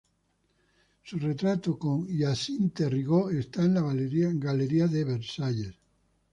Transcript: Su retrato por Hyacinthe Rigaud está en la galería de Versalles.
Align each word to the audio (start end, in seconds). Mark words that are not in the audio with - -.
Su 1.03 1.19
retrato 1.19 1.77
por 1.77 2.07
Hyacinthe 2.09 2.89
Rigaud 2.89 3.29
está 3.35 3.61
en 3.65 3.75
la 3.75 3.81
galería 3.81 4.87
de 4.87 5.03
Versalles. 5.03 5.75